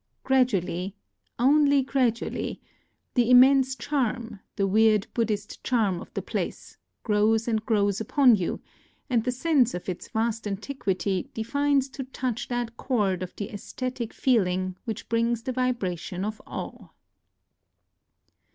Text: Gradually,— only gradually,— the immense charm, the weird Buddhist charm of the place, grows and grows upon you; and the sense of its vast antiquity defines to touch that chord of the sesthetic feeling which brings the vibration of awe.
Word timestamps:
Gradually,— 0.23 0.95
only 1.37 1.83
gradually,— 1.83 2.59
the 3.13 3.29
immense 3.29 3.75
charm, 3.75 4.39
the 4.55 4.65
weird 4.65 5.05
Buddhist 5.13 5.63
charm 5.63 6.01
of 6.01 6.11
the 6.15 6.23
place, 6.23 6.75
grows 7.03 7.47
and 7.47 7.63
grows 7.63 8.01
upon 8.01 8.35
you; 8.35 8.61
and 9.11 9.23
the 9.23 9.31
sense 9.31 9.75
of 9.75 9.87
its 9.87 10.07
vast 10.07 10.47
antiquity 10.47 11.29
defines 11.35 11.87
to 11.89 12.03
touch 12.03 12.47
that 12.47 12.77
chord 12.77 13.21
of 13.21 13.35
the 13.35 13.49
sesthetic 13.49 14.11
feeling 14.11 14.75
which 14.85 15.07
brings 15.07 15.43
the 15.43 15.51
vibration 15.53 16.25
of 16.25 16.41
awe. 16.47 16.87